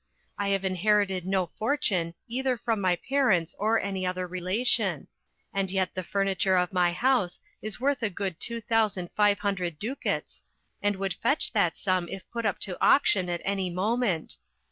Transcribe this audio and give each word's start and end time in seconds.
I 0.35 0.47
have 0.49 0.65
inherited 0.65 1.27
no 1.27 1.45
fortune 1.59 2.15
either 2.27 2.57
from 2.57 2.81
my 2.81 2.95
parents 2.95 3.53
or 3.59 3.79
any 3.79 4.03
other 4.03 4.25
relation; 4.25 5.05
and 5.53 5.69
yet 5.69 5.93
the 5.93 6.01
furniture 6.01 6.57
of 6.57 6.73
my 6.73 6.91
house 6.91 7.39
is 7.61 7.79
worth 7.79 8.01
a 8.01 8.09
good 8.09 8.39
two 8.39 8.61
thousand 8.61 9.11
five 9.15 9.37
hundred 9.37 9.77
ducats, 9.77 10.43
and 10.81 10.95
would 10.95 11.13
fetch 11.13 11.53
that 11.53 11.77
sum 11.77 12.07
it 12.09 12.23
put 12.33 12.47
up 12.47 12.57
to 12.61 12.81
auction 12.83 13.29
at 13.29 13.41
any 13.45 13.69
moment. 13.69 14.37